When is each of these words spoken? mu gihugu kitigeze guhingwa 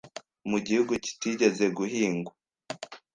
mu 0.49 0.57
gihugu 0.65 0.93
kitigeze 1.03 1.65
guhingwa 1.77 2.33